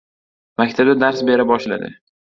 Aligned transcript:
Maktabda 0.61 0.97
dars 1.05 1.21
bera 1.31 1.45
boshladi. 1.53 1.97